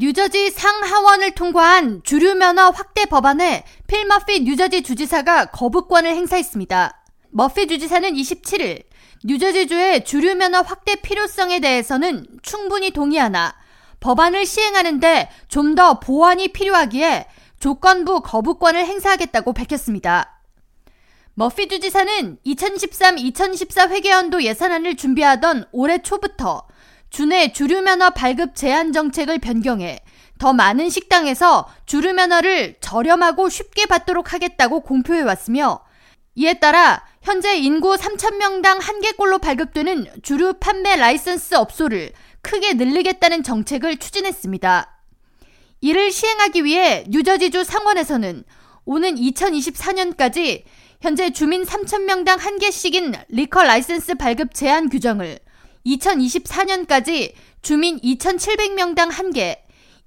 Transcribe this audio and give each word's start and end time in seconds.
뉴저지 0.00 0.50
상하원을 0.52 1.32
통과한 1.32 2.02
주류 2.04 2.36
면허 2.36 2.70
확대 2.70 3.04
법안에 3.04 3.64
필 3.88 4.06
머피 4.06 4.44
뉴저지 4.44 4.82
주지사가 4.82 5.46
거부권을 5.46 6.14
행사했습니다. 6.14 7.02
머피 7.30 7.66
주지사는 7.66 8.08
27일 8.12 8.84
뉴저지주의 9.24 10.04
주류 10.04 10.36
면허 10.36 10.60
확대 10.60 10.94
필요성에 10.94 11.58
대해서는 11.58 12.24
충분히 12.42 12.92
동의하나 12.92 13.56
법안을 13.98 14.46
시행하는데 14.46 15.30
좀 15.48 15.74
더 15.74 15.98
보완이 15.98 16.46
필요하기에 16.52 17.26
조건부 17.58 18.20
거부권을 18.20 18.86
행사하겠다고 18.86 19.52
밝혔습니다. 19.52 20.40
머피 21.34 21.66
주지사는 21.66 22.38
2013-2014 22.46 23.90
회계연도 23.90 24.44
예산안을 24.44 24.96
준비하던 24.96 25.64
올해 25.72 25.98
초부터 25.98 26.68
주내 27.10 27.52
주류 27.52 27.82
면허 27.82 28.10
발급 28.10 28.54
제한 28.54 28.92
정책을 28.92 29.38
변경해 29.38 30.00
더 30.38 30.52
많은 30.52 30.88
식당에서 30.88 31.68
주류 31.86 32.12
면허를 32.12 32.76
저렴하고 32.80 33.48
쉽게 33.48 33.86
받도록 33.86 34.32
하겠다고 34.32 34.80
공표해 34.80 35.22
왔으며 35.22 35.80
이에 36.34 36.54
따라 36.54 37.04
현재 37.22 37.56
인구 37.56 37.96
3,000명당 37.96 38.80
한 38.80 39.00
개꼴로 39.00 39.38
발급되는 39.38 40.06
주류 40.22 40.54
판매 40.60 40.94
라이선스 40.96 41.56
업소를 41.56 42.12
크게 42.42 42.74
늘리겠다는 42.74 43.42
정책을 43.42 43.96
추진했습니다. 43.96 45.02
이를 45.80 46.12
시행하기 46.12 46.64
위해 46.64 47.04
뉴저지주 47.08 47.64
상원에서는 47.64 48.44
오는 48.84 49.14
2024년까지 49.16 50.62
현재 51.00 51.30
주민 51.30 51.64
3,000명당 51.64 52.38
한 52.38 52.58
개씩인 52.58 53.14
liquor 53.28 53.62
license 53.62 54.14
발급 54.14 54.54
제한 54.54 54.88
규정을 54.88 55.38
2024년까지 55.96 57.32
주민 57.62 57.98
2,700명당 58.00 59.10
1개, 59.10 59.58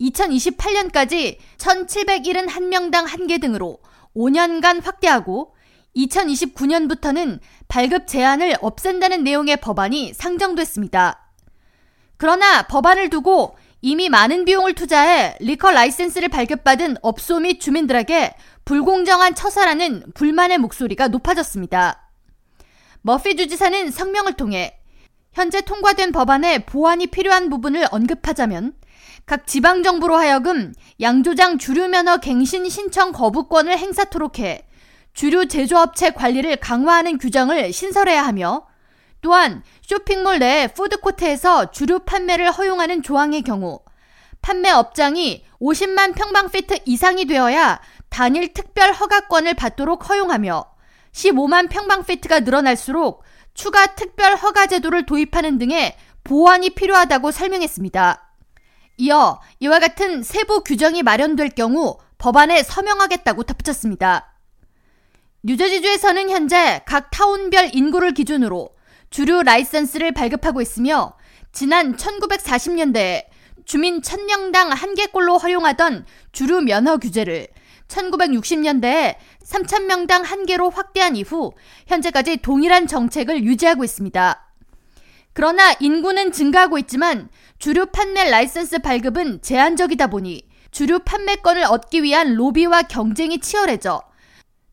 2028년까지 0.00 1.36
1,771명당 1.58 3.06
1개 3.06 3.40
등으로 3.40 3.78
5년간 4.16 4.82
확대하고 4.82 5.54
2029년부터는 5.96 7.40
발급 7.68 8.06
제한을 8.06 8.56
없앤다는 8.60 9.24
내용의 9.24 9.58
법안이 9.58 10.14
상정됐습니다. 10.14 11.32
그러나 12.16 12.62
법안을 12.62 13.10
두고 13.10 13.56
이미 13.82 14.08
많은 14.08 14.44
비용을 14.44 14.74
투자해 14.74 15.36
리커 15.40 15.70
라이센스를 15.70 16.28
발급받은 16.28 16.98
업소 17.02 17.40
및 17.40 17.60
주민들에게 17.60 18.34
불공정한 18.64 19.34
처사라는 19.34 20.12
불만의 20.14 20.58
목소리가 20.58 21.08
높아졌습니다. 21.08 22.10
머피 23.02 23.36
주지사는 23.36 23.90
성명을 23.90 24.34
통해 24.34 24.79
현재 25.32 25.60
통과된 25.60 26.12
법안에 26.12 26.60
보완이 26.60 27.06
필요한 27.06 27.50
부분을 27.50 27.86
언급하자면 27.90 28.74
각 29.26 29.46
지방정부로 29.46 30.16
하여금 30.16 30.72
양조장 31.00 31.58
주류면허 31.58 32.18
갱신 32.18 32.68
신청 32.68 33.12
거부권을 33.12 33.78
행사토록 33.78 34.40
해 34.40 34.66
주류 35.14 35.46
제조업체 35.46 36.10
관리를 36.10 36.56
강화하는 36.56 37.18
규정을 37.18 37.72
신설해야 37.72 38.24
하며 38.24 38.66
또한 39.20 39.62
쇼핑몰 39.82 40.38
내 40.38 40.68
푸드코트에서 40.68 41.70
주류 41.70 42.00
판매를 42.00 42.50
허용하는 42.50 43.02
조항의 43.02 43.42
경우 43.42 43.80
판매 44.42 44.70
업장이 44.70 45.44
50만 45.60 46.14
평방피트 46.14 46.80
이상이 46.86 47.26
되어야 47.26 47.80
단일 48.08 48.52
특별 48.52 48.92
허가권을 48.92 49.54
받도록 49.54 50.08
허용하며 50.08 50.64
15만 51.12 51.68
평방피트가 51.68 52.40
늘어날수록 52.40 53.22
추가 53.54 53.94
특별 53.94 54.36
허가 54.36 54.66
제도를 54.66 55.06
도입하는 55.06 55.58
등의 55.58 55.96
보완이 56.24 56.70
필요하다고 56.70 57.30
설명했습니다. 57.30 58.26
이어 58.98 59.40
이와 59.60 59.78
같은 59.78 60.22
세부 60.22 60.62
규정이 60.62 61.02
마련될 61.02 61.50
경우 61.50 61.98
법안에 62.18 62.62
서명하겠다고 62.62 63.44
덧붙였습니다. 63.44 64.34
뉴저지주에서는 65.42 66.28
현재 66.28 66.82
각 66.86 67.10
타운별 67.10 67.70
인구를 67.72 68.12
기준으로 68.12 68.68
주류 69.08 69.42
라이선스를 69.42 70.12
발급하고 70.12 70.60
있으며 70.60 71.14
지난 71.50 71.96
1940년대에 71.96 73.24
주민 73.64 74.02
1000명당 74.02 74.68
한 74.68 74.94
개꼴로 74.94 75.38
허용하던 75.38 76.04
주류 76.32 76.60
면허 76.60 76.98
규제를 76.98 77.48
1960년대에 77.90 79.16
3,000명당 79.44 80.22
한 80.24 80.46
개로 80.46 80.70
확대한 80.70 81.16
이후 81.16 81.52
현재까지 81.86 82.38
동일한 82.38 82.86
정책을 82.86 83.44
유지하고 83.44 83.84
있습니다. 83.84 84.46
그러나 85.32 85.74
인구는 85.78 86.32
증가하고 86.32 86.78
있지만 86.78 87.28
주류 87.58 87.86
판매 87.86 88.28
라이선스 88.28 88.80
발급은 88.80 89.42
제한적이다 89.42 90.06
보니 90.08 90.48
주류 90.70 91.00
판매권을 91.00 91.64
얻기 91.64 92.02
위한 92.02 92.34
로비와 92.34 92.82
경쟁이 92.82 93.38
치열해져 93.40 94.02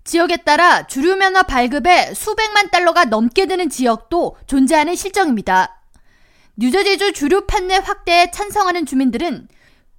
지역에 0.04 0.38
따라 0.38 0.88
주류 0.88 1.18
면허 1.18 1.44
발급에 1.44 2.14
수백만 2.14 2.70
달러가 2.70 3.06
넘게 3.06 3.46
드는 3.46 3.70
지역도 3.70 4.38
존재하는 4.48 4.96
실정입니다. 4.96 5.82
뉴저지주 6.56 7.14
주류 7.14 7.46
판매 7.46 7.76
확대에 7.76 8.32
찬성하는 8.32 8.86
주민들은 8.86 9.48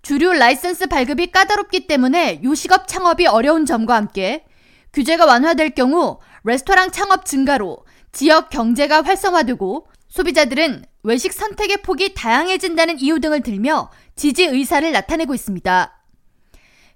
주류 0.03 0.33
라이선스 0.33 0.87
발급이 0.87 1.33
까다롭기 1.33 1.87
때문에 1.87 2.41
요식업 2.43 2.89
창업이 2.89 3.27
어려운 3.27 3.67
점과 3.67 3.97
함께 3.97 4.45
규제가 4.93 5.27
완화될 5.27 5.71
경우 5.71 6.19
레스토랑 6.45 6.91
창업 6.91 7.27
증가로 7.27 7.85
지역 8.13 8.51
경제가 8.51 9.03
활성화되고 9.03 9.87
소비자들은 10.09 10.85
외식 11.03 11.33
선택의 11.33 11.83
폭이 11.83 12.15
다양해진다는 12.15 12.99
이유 13.01 13.21
등을 13.21 13.43
들며 13.43 13.91
지지 14.17 14.45
의사를 14.45 14.91
나타내고 14.91 15.35
있습니다. 15.35 15.95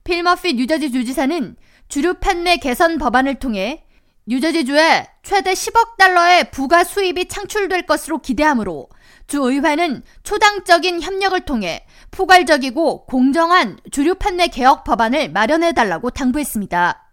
필머피 0.04 0.54
뉴저지 0.54 0.90
주지사는 0.90 1.56
주류 1.88 2.14
판매 2.14 2.56
개선 2.56 2.98
법안을 2.98 3.36
통해 3.36 3.84
뉴저지주에 4.26 5.08
최대 5.22 5.52
10억 5.52 5.96
달러의 5.96 6.50
부가 6.50 6.84
수입이 6.84 7.26
창출될 7.26 7.86
것으로 7.86 8.18
기대하므로 8.18 8.88
주의회는 9.26 10.02
초당적인 10.22 11.00
협력을 11.00 11.40
통해 11.44 11.86
포괄적이고 12.10 13.06
공정한 13.06 13.78
주류 13.90 14.14
판매 14.14 14.48
개혁 14.48 14.84
법안을 14.84 15.30
마련해 15.30 15.72
달라고 15.72 16.10
당부했습니다. 16.10 17.10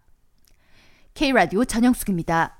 K라디오 1.14 1.64
전영숙입니다. 1.64 2.59